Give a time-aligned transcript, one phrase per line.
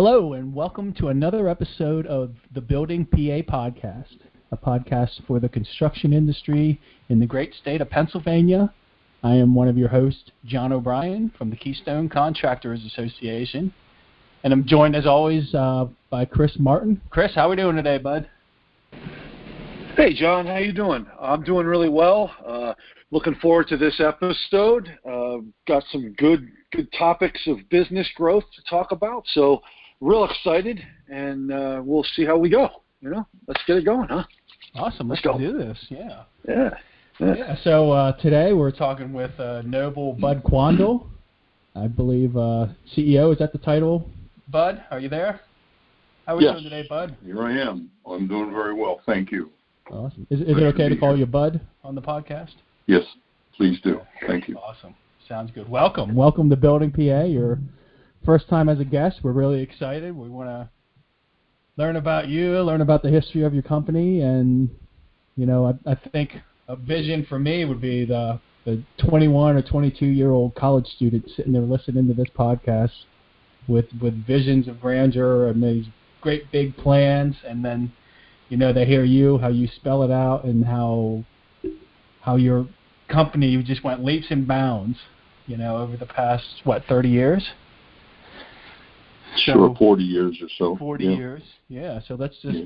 [0.00, 4.18] Hello, and welcome to another episode of the Building PA Podcast,
[4.52, 8.72] a podcast for the construction industry in the great state of Pennsylvania.
[9.24, 13.74] I am one of your hosts, Jon O'Brien from the Keystone Contractors Association,
[14.44, 17.00] and I'm joined as always uh, by Chris Martin.
[17.10, 18.30] Chris, how are we doing today, bud?
[19.96, 21.08] Hey, Jon, how you doing?
[21.20, 22.30] I'm doing really well.
[22.46, 22.74] Uh,
[23.10, 24.96] looking forward to this episode.
[25.04, 29.24] Uh, got some good good topics of business growth to talk about.
[29.32, 29.60] So,
[30.00, 32.68] real excited, and uh, we'll see how we go.
[33.00, 34.24] You know, let's get it going, huh?
[34.74, 35.08] Awesome.
[35.08, 35.38] Let's, Let's go.
[35.38, 35.78] do this.
[35.88, 36.22] Yeah.
[36.48, 36.70] Yeah.
[37.20, 37.34] Yeah.
[37.36, 37.56] Yeah.
[37.64, 41.06] So uh, today we're talking with uh, Noble Bud Quandel.
[41.74, 43.32] I believe uh, CEO.
[43.32, 44.08] Is that the title?
[44.48, 45.40] Bud, are you there?
[46.26, 46.54] How are we Yes.
[46.54, 47.16] doing today, Bud?
[47.24, 47.90] Here I am.
[48.06, 49.00] I'm doing very well.
[49.06, 49.50] Thank you.
[49.90, 50.26] Awesome.
[50.30, 51.20] Is, is it okay to to call here.
[51.20, 52.52] you Bud on the podcast?
[52.86, 53.02] Yes,
[53.56, 54.00] please do.
[54.26, 54.56] Thank you.
[54.56, 54.94] Awesome.
[55.28, 55.68] Sounds good.
[55.68, 56.14] Welcome.
[56.14, 57.24] Welcome to Building PA.
[57.24, 57.58] Your
[58.24, 59.18] first time as a guest.
[59.22, 60.16] We're really excited.
[60.16, 60.68] We want to
[61.76, 64.70] learn about you, learn about the history of your company, and
[65.36, 66.32] you know, I, I think
[66.66, 71.24] a vision for me would be the the 21 or 22 year old college student
[71.34, 72.90] sitting there listening to this podcast
[73.66, 75.86] with with visions of grandeur and these
[76.20, 77.92] great big plans, and then
[78.48, 81.24] you know they hear you how you spell it out and how
[82.20, 82.68] how your
[83.08, 84.98] company just went leaps and bounds,
[85.46, 87.44] you know, over the past what 30 years,
[89.36, 90.76] Sure, 40 years or so.
[90.76, 91.10] 40 yeah.
[91.10, 91.42] years.
[91.68, 92.00] Yeah.
[92.06, 92.64] So let's just Yeah.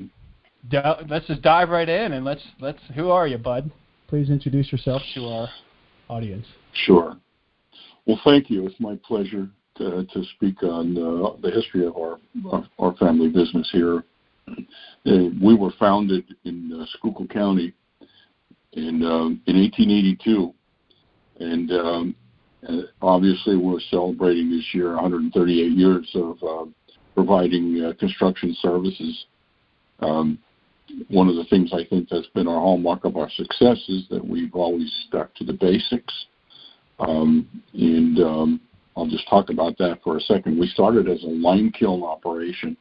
[0.69, 2.79] di- let's just dive right in and let's let's.
[2.95, 3.71] Who are you, Bud?
[4.07, 5.49] Please introduce yourself to our
[6.09, 6.45] audience.
[6.85, 7.17] Sure.
[8.05, 8.65] Well, thank you.
[8.67, 9.47] It's my pleasure
[9.77, 12.19] to, to speak on uh, the history of our,
[12.51, 14.03] our our family business here.
[14.47, 17.73] Uh, we were founded in uh, Schuylkill County
[18.73, 20.53] in um, in 1882,
[21.39, 22.15] and um,
[23.01, 26.65] obviously we're celebrating this year 138 years of uh,
[27.15, 29.25] providing uh, construction services.
[29.99, 30.39] Um,
[31.09, 34.25] one of the things I think that's been our hallmark of our success is that
[34.25, 36.13] we've always stuck to the basics.
[36.99, 38.61] Um, and um,
[38.95, 40.59] I'll just talk about that for a second.
[40.59, 42.77] We started as a lime kiln operation,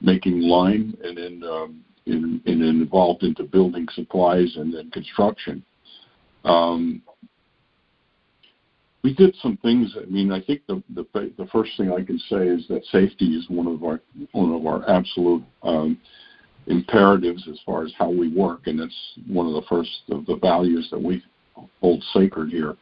[0.00, 5.64] making lime, and then um, and then evolved into building supplies and then construction.
[6.44, 7.02] Um,
[9.02, 9.94] we did some things.
[10.00, 13.36] I mean, I think the, the the first thing I can say is that safety
[13.36, 14.00] is one of our
[14.32, 15.98] one of our absolute um,
[16.66, 20.36] imperatives as far as how we work, and it's one of the first of the
[20.36, 21.22] values that we
[21.80, 22.76] hold sacred here.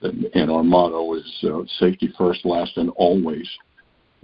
[0.00, 3.48] And, our motto is uh, safety first, last, and always.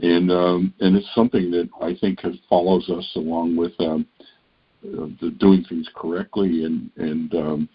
[0.03, 4.07] And um, and it's something that I think has, follows us along with um,
[4.85, 7.69] uh, the doing things correctly and and um,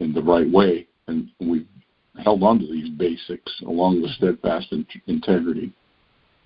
[0.00, 0.86] in the right way.
[1.08, 1.66] And we've
[2.22, 5.72] held on to these basics along with steadfast in- integrity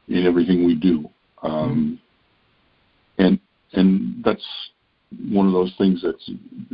[0.09, 1.09] in everything we do.
[1.43, 1.99] Um,
[3.19, 3.39] and
[3.73, 4.45] and that's
[5.29, 6.31] one of those things that's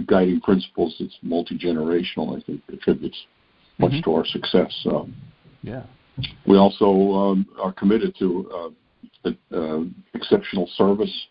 [0.06, 2.36] guiding principles that's multi generational.
[2.36, 3.26] I think contributes
[3.78, 4.04] much Mhm.
[4.04, 4.86] to our success.
[4.86, 5.14] Um,
[5.62, 5.84] Yeah.
[6.46, 8.72] we also um, are committed to
[9.24, 11.26] uh, uh, exceptional service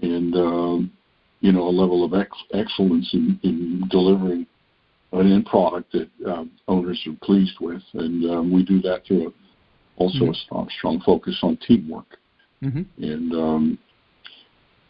[0.00, 0.92] and um,
[1.40, 4.46] you know a level of ex- excellence in, in delivering
[5.20, 9.28] an end product that um, owners are pleased with, and um, we do that through
[9.28, 9.32] a,
[9.96, 10.30] also Mhm.
[10.30, 12.18] a strong, strong focus on teamwork.
[12.60, 13.78] hmm And um,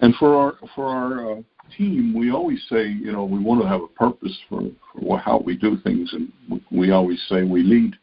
[0.01, 1.43] and for our for our uh,
[1.77, 4.63] team, we always say, you know, we want to have a purpose for,
[5.01, 7.95] for how we do things, and we- we always say we lead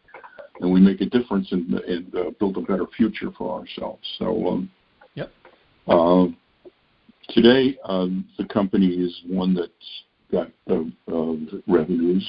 [0.61, 4.05] and we make a difference and and uh, build a better future for ourselves.
[4.19, 4.69] So, um,
[5.15, 5.31] Yep.
[5.87, 6.27] Uh,
[7.29, 10.83] today, um, the company is one that's got uh,
[11.13, 11.35] uh,
[11.67, 12.27] revenues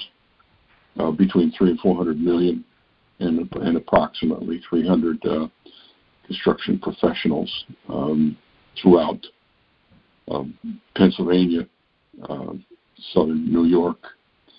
[0.98, 2.64] uh, between three and four hundred million,
[3.18, 5.48] and and approximately three hundred uh,
[6.26, 7.50] construction professionals
[7.88, 8.36] um,
[8.80, 9.24] throughout
[10.30, 10.56] um,
[10.96, 11.66] Pennsylvania,
[12.28, 12.52] uh,
[13.12, 13.98] southern New York,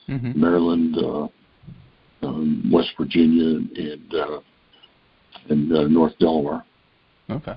[0.07, 1.27] hmm Maryland, uh,
[2.27, 4.39] um, West Virginia, and uh,
[5.49, 6.63] and uh, North Delaware.
[7.29, 7.55] Okay.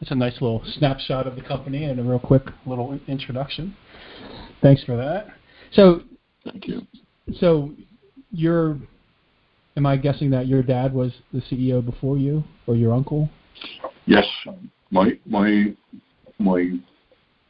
[0.00, 3.76] That's a nice little snapshot of the company and a real quick little introduction.
[4.60, 5.28] Thanks for that.
[5.72, 6.02] So,
[6.44, 6.82] Thank you.
[7.38, 7.72] so
[8.30, 8.76] you're,
[9.76, 13.28] am I guessing that your dad was the CEO before you, or your uncle?
[14.06, 14.26] Yes,
[14.90, 15.74] my my
[16.38, 16.78] my.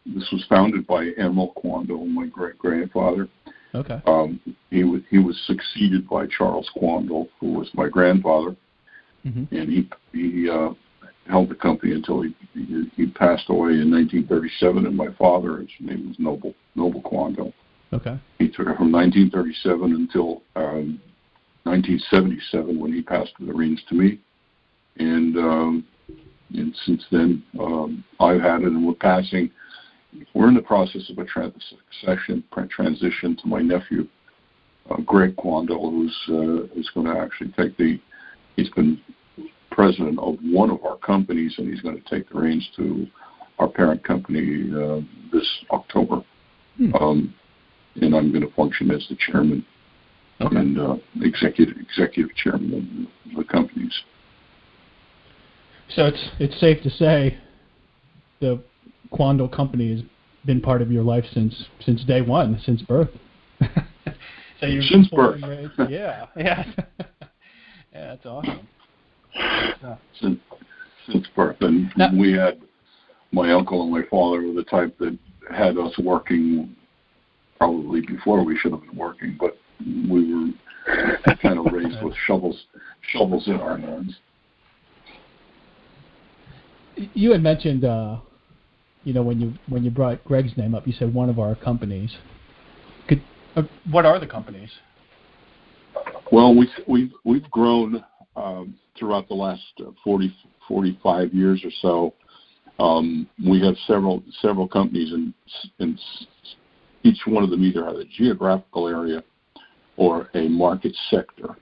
[0.06, 3.28] This was founded by Emil Quandel, my great grandfather.
[3.74, 4.00] Okay.
[4.06, 4.40] Um,
[4.70, 8.56] he was he was succeeded by Charles Quandel, who was my grandfather,
[9.22, 10.70] hmm and he he uh,
[11.28, 14.86] held the company until he, he he passed away in 1937.
[14.86, 17.52] And my father, his name was Noble Noble Quandel.
[17.92, 18.18] Okay.
[18.38, 21.00] He took it from 1937 until um,
[21.64, 24.20] 1977 when he passed the reins to me.
[24.98, 25.86] And um,
[26.54, 29.50] and since then, um, I've had it, and we're passing.
[30.34, 34.08] We're in the process of a succession transition to my nephew,
[34.90, 38.00] uh, Greg Quandel, who's uh, is going to actually take the.
[38.56, 39.00] He's been
[39.78, 43.06] president of one of our companies, and he's going to take the reins to
[43.60, 45.00] our parent company uh,
[45.32, 46.20] this October.
[46.78, 46.94] Hmm.
[46.96, 47.34] Um,
[47.94, 49.64] and I'm going to function as the chairman
[50.40, 50.56] okay.
[50.56, 53.92] and uh, executive executive chairman of the companies.
[55.94, 57.38] So it's it's safe to say
[58.40, 58.60] the
[59.12, 60.02] Quandel company has
[60.44, 63.10] been part of your life since since day one, since birth.
[64.60, 65.40] so you since birth.
[65.88, 66.64] yeah, yeah, yeah.
[67.92, 68.66] That's awesome.
[70.20, 70.40] Since,
[71.06, 72.60] since birth, and we had
[73.32, 75.16] my uncle and my father were the type that
[75.54, 76.74] had us working
[77.58, 79.58] probably before we should have been working, but
[80.08, 82.64] we were kind of raised with shovels
[83.12, 84.16] shovels in our hands.
[87.14, 88.18] You had mentioned, uh,
[89.04, 91.54] you know, when you when you brought Greg's name up, you said one of our
[91.54, 92.16] companies.
[93.08, 93.22] Could
[93.56, 94.70] uh, what are the companies?
[96.32, 98.04] Well, we we've we've grown
[98.36, 99.62] um, throughout the last
[100.04, 100.34] 40,
[100.66, 102.14] 45 years or so.
[102.82, 105.34] Um, we have several several companies, and,
[105.80, 105.98] and
[107.02, 109.22] each one of them either has a geographical area
[109.96, 111.56] or a market sector.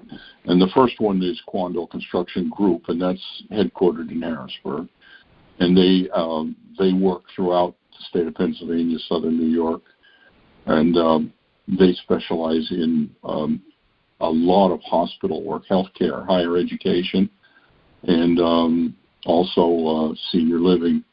[0.44, 4.88] And the first one is Quandel Construction Group, and that's headquartered in Harrisburg.
[5.58, 9.82] And they um, they work throughout the state of Pennsylvania, southern New York,
[10.66, 11.32] and um,
[11.66, 13.62] they specialize in um,
[14.20, 17.28] a lot of hospital work, healthcare, higher education,
[18.04, 18.96] and um,
[19.26, 21.04] also uh, senior living.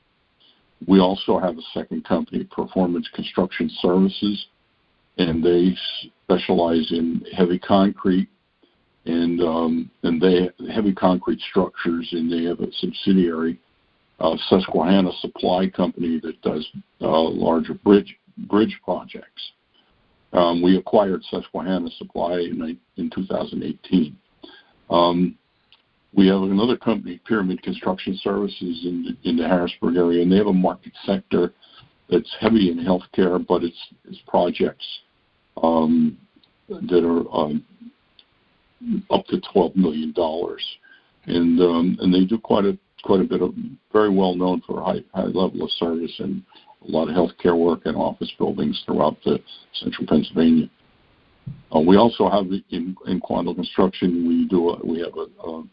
[0.88, 4.48] We also have a second company, Performance Construction Services,
[5.18, 5.76] and they
[6.26, 8.28] specialize in heavy concrete
[9.06, 13.60] and um, and they heavy concrete structures, and they have a subsidiary,
[14.20, 16.68] uh, Susquehanna Supply Company, that does
[17.02, 18.16] uh, larger bridge
[18.50, 19.52] bridge projects.
[20.34, 24.18] Um, we acquired Susquehanna Supply in, in 2018.
[24.90, 25.38] Um,
[26.16, 30.38] we have another company, Pyramid Construction Services, in the, in the Harrisburg area, and they
[30.38, 31.54] have a market sector
[32.10, 34.86] that's heavy in healthcare, but it's, it's projects
[35.62, 36.18] um,
[36.68, 37.64] that are um,
[39.10, 40.14] up to $12 million.
[41.26, 43.54] And, um, and they do quite a, quite a bit of
[43.92, 46.44] very well known for a high, high level of service and
[46.88, 49.40] a lot of healthcare work and office buildings throughout the
[49.74, 50.70] central Pennsylvania.
[51.76, 55.64] Uh, we also have in, in Quandel Construction, we do a, we have a, a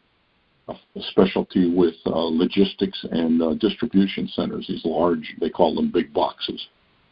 [0.71, 6.13] a specialty with uh, logistics and uh, distribution centers, these large, they call them big
[6.13, 6.69] boxes.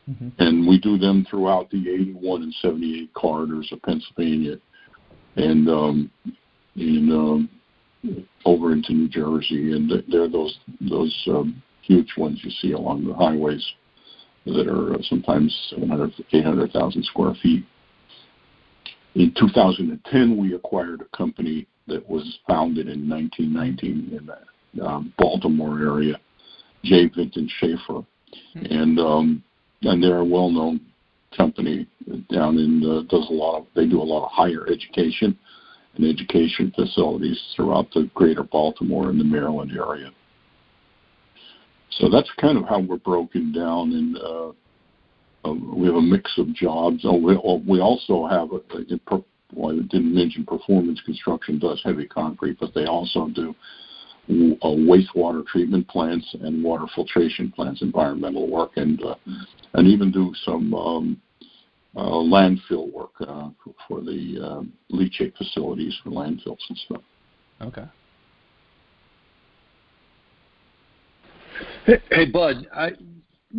[0.08, 0.28] Mm-hmm.
[0.38, 4.56] And we do them throughout the 81 and 78 corridors of Pennsylvania
[5.36, 6.10] and um,
[6.76, 7.48] in, um,
[8.44, 9.72] over into New Jersey.
[9.72, 13.66] And they're those, those um, huge ones you see along the highways
[14.54, 17.64] that are uh, sometimes 700, 800,000 square feet.
[19.14, 25.80] In 2010, we acquired a company that was founded in 1919 in the um, Baltimore
[25.80, 26.20] area,
[26.84, 27.08] J.
[27.08, 28.06] Vinton Schafer,
[28.54, 28.64] mm-hmm.
[28.66, 29.42] and um,
[29.82, 30.80] and they're a well-known
[31.36, 31.86] company
[32.30, 35.36] down in uh, does a lot of they do a lot of higher education
[35.96, 40.10] and education facilities throughout the greater Baltimore and the Maryland area.
[41.92, 44.48] So that's kind of how we're broken down, and uh,
[45.48, 47.00] uh, we have a mix of jobs.
[47.04, 49.22] Oh, we, oh, we also have a, a,
[49.54, 53.54] well, I didn't mention performance construction does heavy concrete, but they also do
[54.30, 59.14] uh, wastewater treatment plants and water filtration plants, environmental work, and uh,
[59.74, 61.22] and even do some um,
[61.96, 67.02] uh, landfill work uh, for, for the uh, leachate facilities for landfills and stuff.
[67.62, 67.84] Okay.
[71.88, 72.90] Hey, hey Bud, I,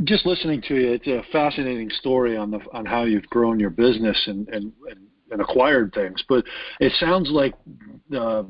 [0.03, 3.71] just listening to you, it's a fascinating story on the on how you've grown your
[3.71, 4.71] business and and,
[5.31, 6.23] and acquired things.
[6.29, 6.45] But
[6.79, 7.55] it sounds like
[8.15, 8.43] uh,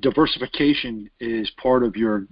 [0.00, 2.26] diversification is part of your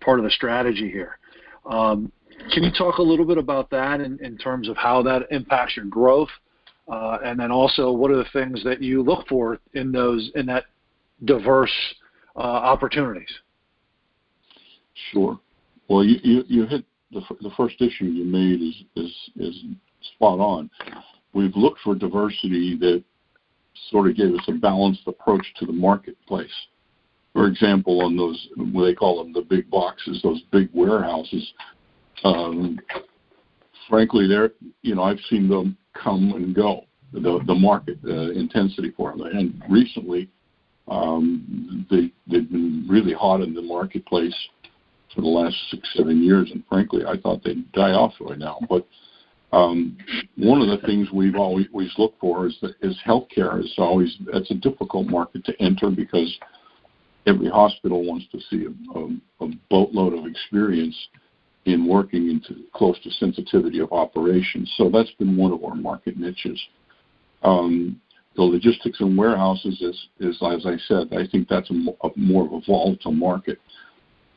[0.00, 1.18] part of the strategy here.
[1.64, 2.12] Um,
[2.52, 5.74] can you talk a little bit about that in, in terms of how that impacts
[5.74, 6.28] your growth,
[6.86, 10.44] uh, and then also what are the things that you look for in those in
[10.46, 10.64] that
[11.24, 11.72] diverse
[12.36, 13.32] uh, opportunities?
[15.12, 15.40] Sure.
[15.92, 19.64] Well, you, you, you hit the, the first issue you made is, is is
[20.14, 20.70] spot on.
[21.34, 23.04] We've looked for diversity that
[23.90, 26.50] sort of gave us a balanced approach to the marketplace.
[27.34, 31.52] For example, on those, what they call them the big boxes, those big warehouses,
[32.24, 32.80] um,
[33.86, 38.92] frankly, they're, you know, I've seen them come and go, the, the market uh, intensity
[38.96, 39.26] for them.
[39.26, 40.30] And recently,
[40.88, 44.34] um, they, they've been really hot in the marketplace
[45.14, 48.58] for the last six, seven years, and frankly, I thought they'd die off right now.
[48.68, 48.86] But
[49.52, 49.98] um,
[50.36, 51.66] one of the things we've always,
[51.98, 56.34] looked for is that is healthcare is always that's a difficult market to enter because
[57.26, 60.96] every hospital wants to see a, a, a boatload of experience
[61.66, 64.72] in working into close to sensitivity of operations.
[64.76, 66.60] So that's been one of our market niches.
[67.42, 68.00] Um,
[68.34, 72.46] the logistics and warehouses is, is, as I said, I think that's a, a more
[72.46, 73.58] of a volatile market.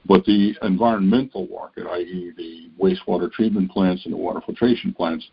[0.08, 5.28] But the environmental market, i.e., the wastewater treatment plants and the water filtration plants,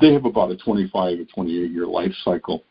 [0.00, 2.64] they have about a 25 or 28 year life cycle.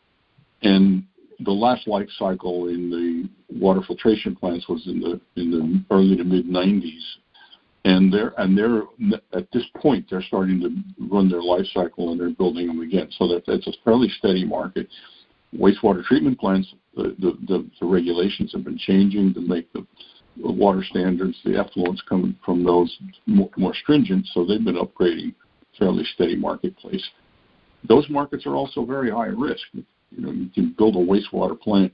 [0.62, 1.04] And
[1.40, 6.16] the last life cycle in the water filtration plants was in the in the early
[6.16, 7.02] to mid 90s,
[7.86, 8.84] and they're and they're
[9.34, 13.10] at this point they're starting to run their life cycle and they're building them again.
[13.18, 14.88] So that that's a fairly steady market.
[15.56, 19.86] Wastewater treatment plants, the the, the, the regulations have been changing to make the
[20.38, 25.34] water standards, the effluents coming from those more, more stringent, so they've been upgrading
[25.78, 27.04] fairly steady marketplace.
[27.88, 29.64] Those markets are also very high risk.
[29.74, 29.84] You
[30.18, 31.92] know, you can build a wastewater plant.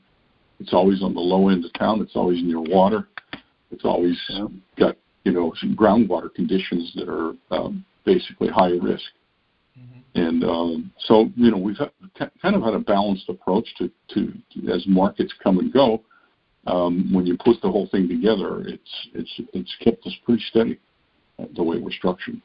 [0.59, 2.01] It's always on the low end of town.
[2.01, 3.07] It's always near water.
[3.71, 4.17] It's always
[4.77, 9.05] got you know some groundwater conditions that are um, basically high risk.
[9.79, 10.19] Mm-hmm.
[10.19, 11.77] And um, so you know we've
[12.17, 14.33] kind of had a balanced approach to, to
[14.71, 16.01] as markets come and go
[16.67, 20.79] um, when you put the whole thing together, it's it's it's kept us pretty steady
[21.39, 22.41] uh, the way we're structured.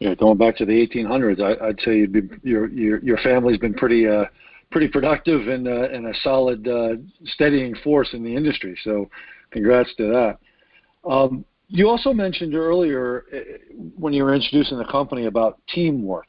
[0.00, 3.74] Yeah, going back to the 1800s, I, would say be, your your your family's been
[3.74, 4.24] pretty uh,
[4.70, 8.76] pretty productive and uh, and a solid uh, steadying force in the industry.
[8.84, 9.08] So,
[9.50, 10.38] congrats to that.
[11.08, 13.38] Um, you also mentioned earlier uh,
[13.96, 16.26] when you were introducing the company about teamwork.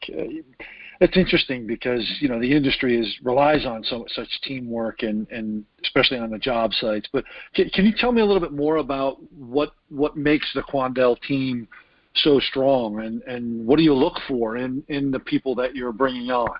[1.01, 5.65] It's interesting because you know the industry is relies on so such teamwork and and
[5.83, 7.07] especially on the job sites.
[7.11, 10.61] But can, can you tell me a little bit more about what what makes the
[10.61, 11.67] Quandel team
[12.15, 15.91] so strong, and and what do you look for in in the people that you're
[15.91, 16.57] bringing on?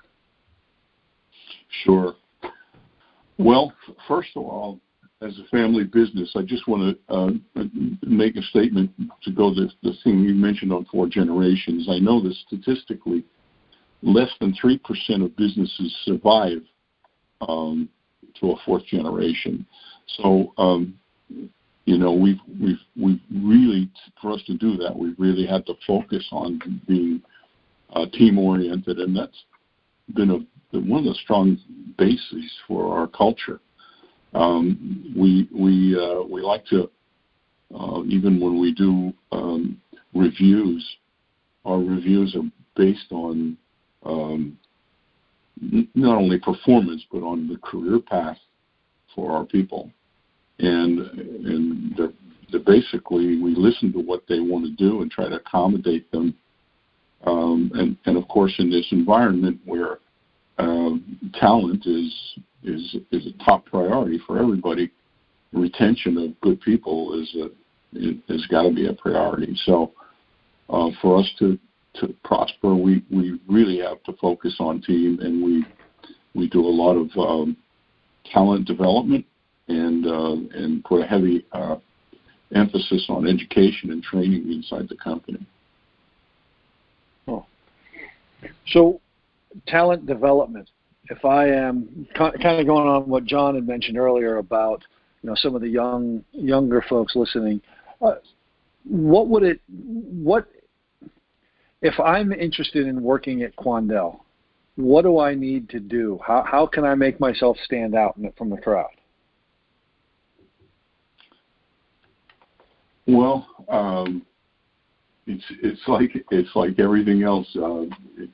[1.83, 2.15] Sure.
[3.37, 3.73] Well,
[4.07, 4.79] first of all,
[5.21, 7.63] as a family business, I just want to uh,
[8.03, 8.91] make a statement
[9.23, 11.87] to go to the thing you mentioned on four generations.
[11.89, 13.23] I know that statistically
[14.05, 14.79] less than 3%
[15.23, 16.61] of businesses survive
[17.41, 17.89] um,
[18.39, 19.65] to a fourth generation.
[20.17, 20.97] So, um,
[21.85, 23.89] you know, we've, we've, we've really,
[24.21, 27.21] for us to do that, we've really had to focus on being
[27.93, 29.43] uh, team oriented, and that's
[30.13, 31.57] been a, one of the strong
[31.97, 33.59] bases for our culture.
[34.33, 36.89] Um, we we uh, we like to
[37.73, 39.81] uh, even when we do um,
[40.13, 40.85] reviews,
[41.65, 43.57] our reviews are based on
[44.05, 44.57] um,
[45.95, 48.37] not only performance but on the career path
[49.13, 49.91] for our people.
[50.59, 52.13] And and they're,
[52.51, 56.35] they're basically we listen to what they want to do and try to accommodate them.
[57.25, 59.99] Um, and and of course in this environment where
[60.57, 62.13] um, talent is
[62.63, 64.91] is is a top priority for everybody,
[65.51, 67.49] retention of good people is a
[68.27, 69.55] has got to be a priority.
[69.65, 69.91] So
[70.69, 71.57] uh, for us to
[71.99, 75.65] to prosper, we, we really have to focus on team, and we
[76.33, 77.55] we do a lot of um,
[78.31, 79.25] talent development
[79.67, 81.77] and uh, and put a heavy uh,
[82.53, 85.45] emphasis on education and training inside the company.
[87.27, 87.45] Oh.
[88.67, 88.99] So,
[89.67, 90.69] talent development.
[91.09, 94.83] If I am kind of going on what Jon had mentioned earlier about
[95.21, 97.61] you know some of the young younger folks listening,
[98.01, 98.15] uh,
[98.83, 100.47] what would it what
[101.81, 104.19] if I'm interested in working at Quandel,
[104.75, 106.19] what do I need to do?
[106.25, 108.89] How, how can I make myself stand out from the crowd?
[113.07, 114.25] Well, um,
[115.27, 117.47] it's it's like it's like everything else.
[117.55, 117.81] Uh,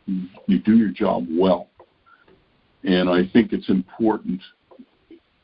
[0.06, 1.68] you, you do your job well,
[2.84, 4.42] and I think it's important,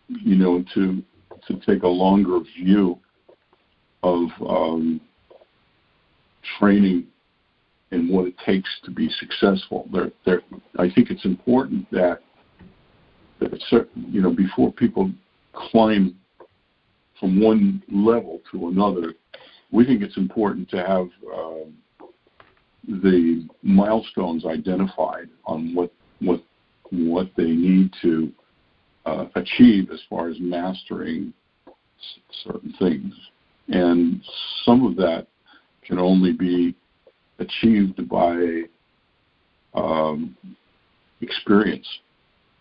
[0.07, 1.03] you know, to
[1.47, 2.99] to take a longer view
[4.03, 5.01] of um,
[6.57, 7.07] training
[7.91, 9.87] and what it takes to be successful.
[10.77, 12.19] I think it's important that,
[13.39, 15.11] that certain, you know, before people
[15.53, 16.17] climb
[17.19, 19.13] from one level to another,
[19.71, 21.69] we think it's important to have uh,
[22.87, 26.41] the milestones identified on what what
[26.89, 28.31] what they need to
[29.05, 31.33] uh, achieve as far as mastering
[32.43, 33.13] certain things,
[33.67, 34.21] and
[34.63, 35.27] some of that
[35.85, 36.75] can only be
[37.39, 38.63] achieved by
[39.73, 40.35] um,
[41.21, 41.87] experience,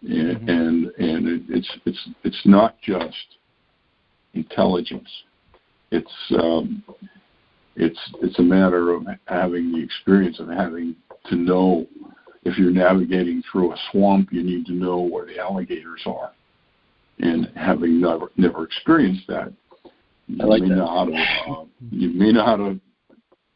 [0.02, 0.48] and mm-hmm.
[0.48, 3.38] and, and it's it's it's not just
[4.34, 5.08] intelligence.
[5.90, 6.82] it's um,
[7.76, 10.96] it's it's a matter of having the experience of having
[11.28, 11.86] to know
[12.44, 16.30] if you're navigating through a swamp, you need to know where the alligators are.
[17.18, 19.52] And having never never experienced that,
[20.28, 20.76] you like may that.
[20.76, 22.80] know how to uh, you may know how to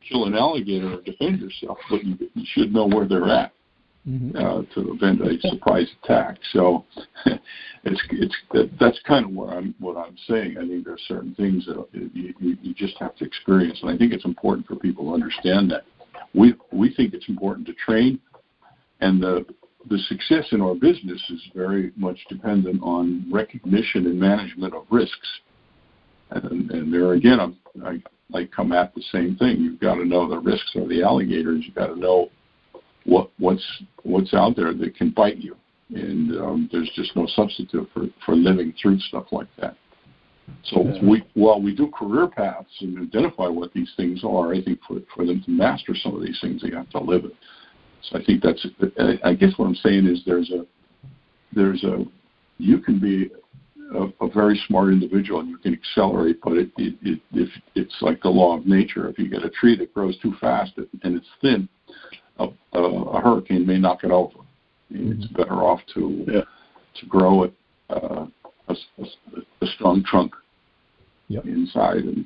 [0.09, 3.53] kill an alligator or defend yourself, but you, you should know where they're at
[4.09, 4.35] Mm-hmm.
[4.35, 6.39] uh, to prevent a surprise attack.
[6.55, 6.87] So
[7.85, 10.57] it's it's that, that's kind of what I'm what I'm saying.
[10.57, 13.91] I think there are certain things that you, you, you just have to experience, and
[13.91, 15.83] I think it's important for people to understand that.
[16.35, 18.19] We we think it's important to train,
[19.03, 19.45] and the
[19.91, 25.29] the success in our business is very much dependent on recognition and management of risks.
[26.31, 28.03] And, and there again, I'm, I
[28.35, 29.61] I come at the same thing.
[29.61, 31.65] You've got to know the risks of the alligators.
[31.65, 32.31] You've got to know
[33.05, 33.65] what what's
[34.03, 35.57] what's out there that can bite you,
[35.95, 39.77] and um, there's just no substitute for for living through stuff like that.
[40.65, 41.05] So Yeah.
[41.05, 45.01] we while we do career paths and identify what these things are, I think for
[45.15, 47.35] for them to master some of these things, they have to live it.
[48.03, 48.67] So I think that's
[48.99, 50.67] I- I guess what I'm saying is there's a
[51.53, 52.05] there's a
[52.59, 53.31] you can be
[53.95, 57.97] a, a very smart individual and you can accelerate, but it, it, it if it's
[58.01, 59.09] like the law of nature.
[59.09, 61.69] If you get a tree that grows too fast and it's thin,
[62.39, 64.39] a, a, a hurricane may knock it over.
[64.91, 66.41] And It's better off to Yeah.
[67.01, 67.55] to grow it
[67.91, 68.27] uh,
[68.69, 69.05] a, a,
[69.63, 70.35] a strong trunk
[71.29, 71.45] Yep.
[71.47, 72.05] inside.
[72.05, 72.25] And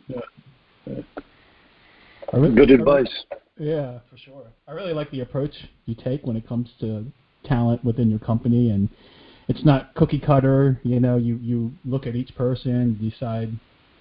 [2.33, 3.25] I really- Good advice.
[3.59, 4.47] Yeah, for sure.
[4.67, 5.53] I really like the approach
[5.87, 7.07] you take when it comes to
[7.45, 8.89] talent within your company, and
[9.49, 10.81] it's not cookie cutter.
[10.83, 13.51] You know, you you look at each person, decide,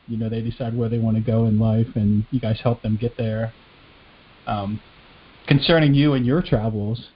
[0.08, 2.82] you know, they decide where they want to go in life, and you guys help
[2.82, 3.54] them get there.
[4.48, 4.82] Um,
[5.48, 7.10] concerning you and your travels,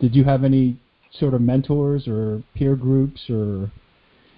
[0.00, 0.78] did you have any
[1.10, 3.70] sort of mentors or peer groups or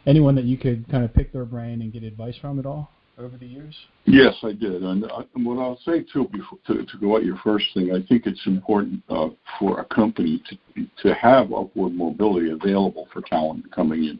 [0.06, 2.90] anyone that you could kind of pick their brain and get advice from at all
[3.20, 3.74] over the years?
[4.06, 4.82] Yes, I did.
[4.82, 7.92] And, uh, and what I'll say too, before, to, to go at your first thing,
[7.92, 13.20] I think it's important uh, for a company to to have upward mobility available for
[13.22, 14.18] talent coming in.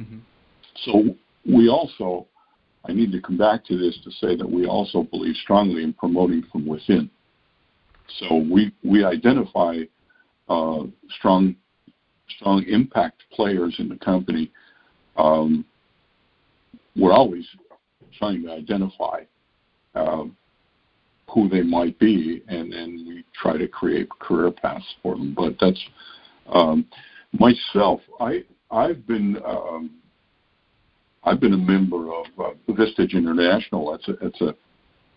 [0.00, 0.18] Mm-hmm.
[0.84, 1.14] So
[1.44, 2.26] we also,
[2.88, 5.92] I need to come back to this to say that we also believe strongly in
[5.92, 7.10] promoting from within.
[8.18, 9.80] So we we identify
[10.48, 10.84] uh,
[11.18, 11.54] strong
[12.36, 14.50] strong impact players in the company.
[15.16, 15.64] Um,
[16.96, 17.46] we're always
[18.18, 19.22] trying to identify
[19.94, 20.24] uh,
[21.28, 25.34] who they might be, and then we try to create career paths for them.
[25.34, 25.80] But that's
[26.52, 26.86] um,
[27.32, 28.00] myself.
[28.20, 29.90] I I've been um,
[31.24, 33.90] I've been a member of uh, Vistage International.
[33.92, 34.54] That's a, it's a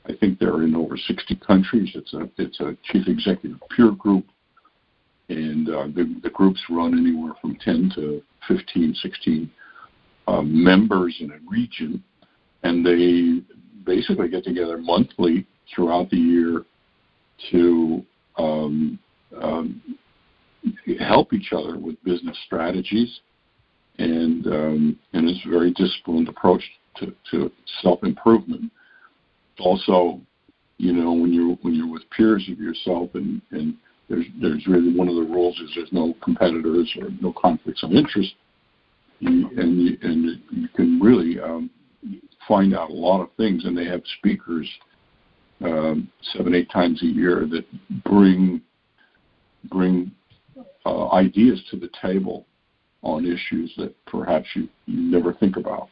[0.05, 1.91] I think they're in over 60 countries.
[1.95, 4.25] It's a it's a chief executive peer group,
[5.29, 9.51] and uh, the, the groups run anywhere from 10 to 15, 16
[10.27, 12.03] uh, members in a region,
[12.63, 13.41] and they
[13.85, 16.63] basically get together monthly throughout the year
[17.51, 18.03] to
[18.37, 18.99] um,
[19.41, 19.81] um,
[20.99, 23.19] help each other with business strategies,
[23.97, 26.63] and um, and it's a very disciplined approach
[26.97, 28.71] to, to self improvement.
[29.59, 30.19] Also,
[30.77, 33.75] you know, when you're when you're with peers of yourself, and and
[34.09, 37.91] there's there's really one of the rules is there's no competitors or no conflicts of
[37.91, 38.33] interest,
[39.19, 41.69] you, and you, and you can really um,
[42.47, 43.65] find out a lot of things.
[43.65, 44.69] And they have speakers
[45.63, 47.65] um, seven eight times a year that
[48.03, 48.61] bring
[49.69, 50.11] bring
[50.85, 52.45] uh, ideas to the table
[53.01, 55.89] on issues that perhaps you, you never think about.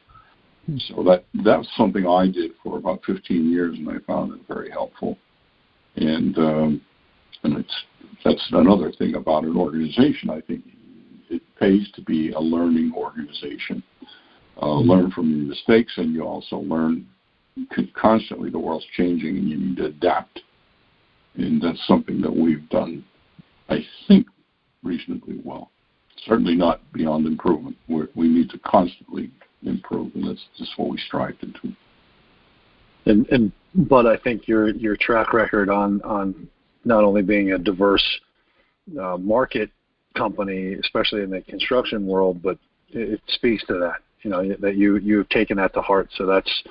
[0.88, 4.70] So that that's something I did for about 15 years, and I found it very
[4.70, 5.18] helpful.
[5.96, 6.82] And um,
[7.44, 7.84] and it's
[8.24, 10.30] that's another thing about an organization.
[10.30, 10.64] I think
[11.30, 13.84] it pays to be a learning organization.
[14.62, 17.08] Uh, learn from your mistakes, and you also learn
[17.96, 18.50] constantly.
[18.50, 20.42] The world's changing, and you need to adapt.
[21.36, 23.04] And that's something that we've done,
[23.70, 24.28] I think,
[24.84, 25.72] reasonably well.
[26.26, 27.78] Certainly not beyond improvement.
[27.88, 29.32] We're, we need to constantly
[29.64, 31.74] improve, and that's just what we strive to do.
[33.06, 36.48] And, and but I think your your track record on on
[36.86, 38.06] not only being a diverse
[39.00, 39.72] uh, market
[40.16, 42.58] company, especially in the construction world, but
[42.90, 44.02] it, it speaks to that.
[44.24, 46.10] You know that you you've taken that to heart.
[46.16, 46.64] So that's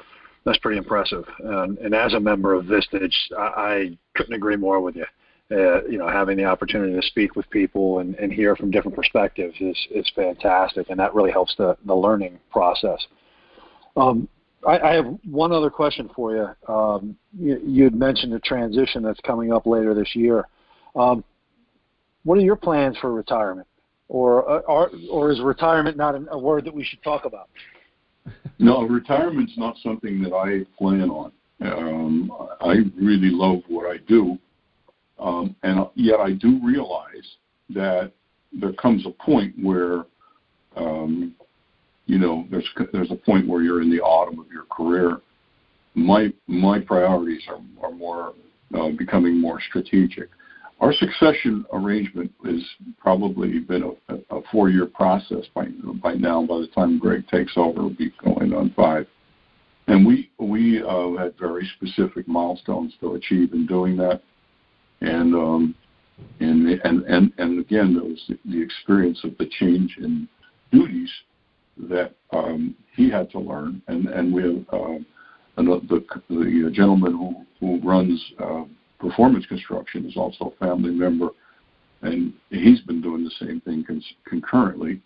[0.45, 1.25] that's pretty impressive.
[1.45, 5.07] Um, and as a member of Vistage, I, I couldn't agree more with you.
[5.53, 8.97] Uh, you know, having the opportunity to speak with people and, and hear from different
[8.97, 13.05] perspectives is is fantastic, and that really helps the the learning process.
[13.97, 14.29] Um,
[14.67, 16.73] I, I have one other question for you.
[16.73, 17.61] Um, you.
[17.65, 20.47] You had mentioned a transition that's coming up later this year.
[20.95, 21.25] Um,
[22.23, 23.67] what are your plans for retirement,
[24.11, 27.49] or uh, or, or is retirement not an, a word that we should talk about?
[28.63, 31.33] No, retirement's not something that I plan on.
[31.63, 34.37] Um, I really love what I do,
[35.19, 37.37] um, and yet I do realize
[37.71, 38.13] that
[38.53, 40.05] there comes a point where,
[40.77, 41.35] um,
[42.05, 45.23] you know, there's there's a point where you're in the autumn of your career.
[45.95, 48.35] My my priorities are are more
[48.75, 50.29] uh, becoming more strategic.
[50.81, 52.63] Our succession arrangement has
[52.99, 55.67] probably been a, a four-year process by
[56.03, 56.47] by now.
[56.47, 59.07] By the time Greg takes over, we'll be going on five.
[59.89, 64.23] And we we uh, had very specific milestones to achieve in doing that.
[65.03, 65.75] And um,
[66.41, 70.27] and and and and again, it was the, the experience of the change in
[70.73, 71.11] duties
[71.91, 73.83] that um, he had to learn.
[73.89, 74.99] And and we have uh,
[75.57, 78.33] the the gentleman who who runs.
[78.43, 78.65] Uh,
[79.01, 81.31] performance construction is also a family member,
[82.03, 83.85] and he's been doing the same thing
[84.29, 85.01] concurrently.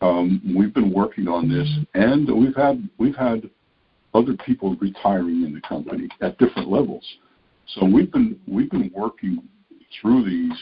[0.00, 3.48] Um, we've been working on this, and we've had we've had
[4.14, 7.04] other people retiring in the company at different levels.
[7.74, 9.42] So we've been we've been working
[10.00, 10.58] through these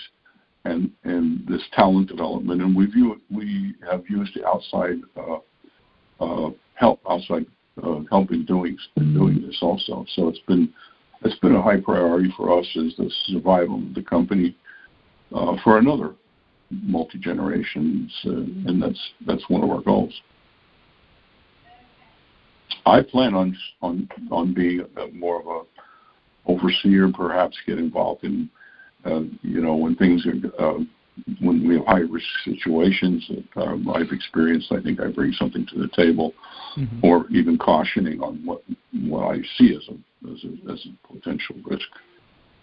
[0.65, 5.39] and and this talent development, and we view we have used the outside uh,
[6.21, 7.47] uh, help outside
[7.83, 10.07] uh, help in doing doing this also.
[10.15, 10.73] So it's been
[11.25, 14.57] it's been a high priority for us as the survival of the company
[15.35, 16.15] uh, for another
[16.71, 20.13] multi generations, uh, and that's that's one of our goals.
[22.87, 25.61] I plan on on on being more of a
[26.47, 28.51] overseer, perhaps get involved in,
[29.05, 30.79] uh, you know, when things are uh,
[31.41, 35.67] when we have high risk situations that um, I've experienced, I think I bring something
[35.73, 36.35] to the table,
[36.77, 37.05] mm-hmm.
[37.05, 41.57] or even cautioning on what what I see as a as a, as a potential
[41.65, 41.87] risk.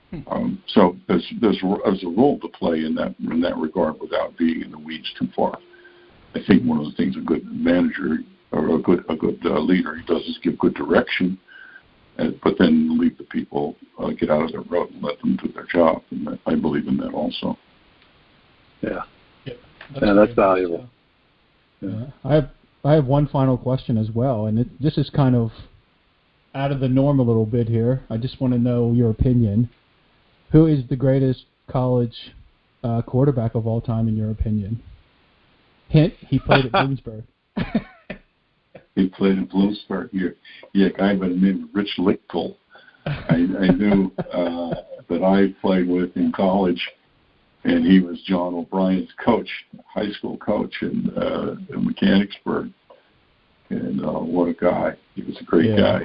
[0.10, 0.20] Hmm.
[0.28, 4.38] Um, so there's there's there's a role to play in that in that regard without
[4.38, 5.58] being in the weeds too far.
[6.36, 8.20] I think one of the things a good manager
[8.52, 11.40] or a good a good uh, leader he does is give good direction,
[12.18, 15.38] and, but then leave the people uh, get out of their road and let them
[15.38, 16.04] do their job.
[16.12, 17.58] And that, I believe in that also.
[18.82, 19.04] Yeah.
[19.46, 19.54] Yeah,
[19.94, 20.88] that's, yeah, that's valuable.
[21.82, 22.06] Yeah.
[22.24, 22.50] I have
[22.84, 25.52] I have one final question as well, and it, this is kind of
[26.54, 28.04] out of the norm a little bit here.
[28.10, 29.70] I just want to know your opinion.
[30.52, 32.34] Who is the greatest college
[32.84, 34.82] uh, quarterback of all time, in your opinion?
[35.90, 37.24] Hint: He played at Bloomsburg.
[38.96, 40.10] he played at Bloomsburg.
[40.12, 40.30] Yeah,
[40.74, 42.56] yeah, a guy by the name of Rich Lichtel.
[43.06, 44.76] I, I knew uh,
[45.10, 46.82] that I played with in college
[47.64, 49.50] and he was Jon O'Brien's coach,
[49.88, 52.72] high school coach in, uh, in Mechanicsburg.
[53.70, 54.96] And uh, what a guy!
[55.16, 55.78] He was a great yeah.
[55.78, 56.02] guy,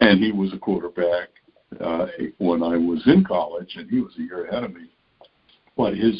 [0.00, 1.28] and he was a quarterback
[1.78, 2.06] uh,
[2.38, 4.88] when I was in college, and he was a year ahead of me.
[5.76, 6.18] But his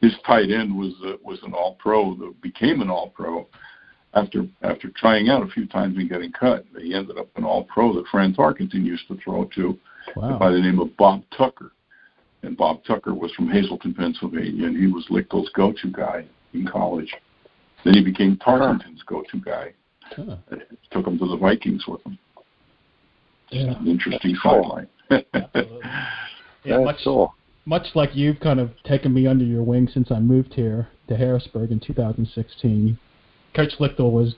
[0.00, 3.46] his tight end was uh, was an All Pro that became an All Pro
[4.14, 6.64] after after trying out a few times and getting cut.
[6.80, 9.78] He ended up an All Pro that Fran Tarkenton used to throw to
[10.16, 10.38] wow.
[10.38, 11.72] by the name of Bob Tucker
[12.42, 17.14] and Bob Tucker was from Hazleton, Pennsylvania, and he was Lichtel's go-to guy in college.
[17.84, 19.72] Then he became Tarkenton's go-to guy.
[20.02, 20.36] Huh.
[20.90, 22.18] Took him to the Vikings with him.
[23.50, 23.78] Yeah.
[23.78, 24.88] An interesting sideline.
[26.64, 27.34] yeah, much, cool.
[27.64, 31.16] much like you've kind of taken me under your wing since I moved here to
[31.16, 32.98] Harrisburg in 2016.
[33.54, 34.34] Coach Lichtel was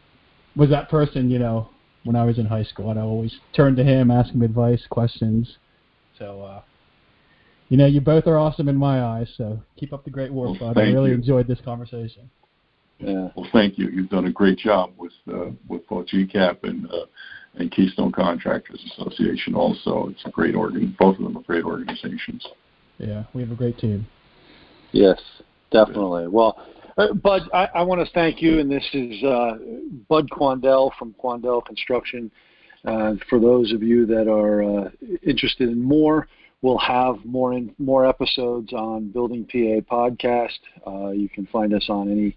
[0.55, 1.69] was that person, you know,
[2.05, 2.91] when I was in high school.
[2.91, 5.57] and I'd always turn to him, ask him advice, questions.
[6.19, 6.62] So uh,
[7.73, 9.33] you know, you both are awesome in my eyes.
[9.39, 10.79] So keep up the great work, well, bud.
[10.79, 11.17] I really you.
[11.17, 12.29] enjoyed this conversation.
[12.99, 13.31] Yeah.
[13.35, 13.89] Well, thank you.
[13.89, 17.07] You've done a great job with uh, with both GCAP and uh,
[17.55, 19.55] and Keystone Contractors Association.
[19.55, 20.95] Also, it's a great organ.
[20.99, 22.47] Both of them are great organizations.
[22.99, 24.07] Yeah, we have a great team.
[24.91, 25.19] Yes,
[25.71, 26.29] definitely.
[26.29, 26.63] Well,
[26.99, 29.53] uh, Bud, I, I want to thank you, and this is uh,
[30.11, 32.31] Bud Quandel from Quandel Construction.
[32.85, 34.91] Uh, for those of you that are uh,
[35.23, 36.29] interested in more,
[36.62, 40.61] We'll have more in, more episodes on Building PA podcast.
[40.87, 42.37] Uh, you can find us on any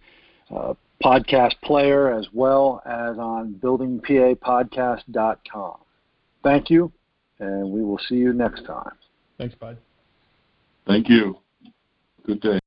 [0.53, 5.77] uh, podcast player as well as on buildingpapodcast.com.
[6.43, 6.91] Thank you,
[7.39, 8.91] and we will see you next time.
[9.38, 9.77] Thanks, Bud.
[10.88, 11.38] Thank you.
[12.25, 12.59] Good day.